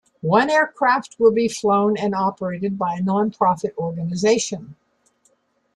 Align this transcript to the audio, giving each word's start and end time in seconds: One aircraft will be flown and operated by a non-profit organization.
One 0.25 0.49
aircraft 0.49 1.17
will 1.19 1.29
be 1.31 1.47
flown 1.47 1.95
and 1.95 2.15
operated 2.15 2.75
by 2.75 2.95
a 2.95 3.01
non-profit 3.03 3.75
organization. 3.77 4.75